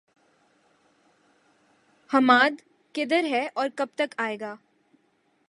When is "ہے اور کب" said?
3.25-3.87